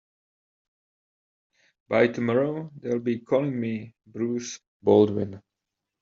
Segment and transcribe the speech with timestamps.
[1.87, 5.43] By tomorrow they'll be calling me Bruce Baldwin.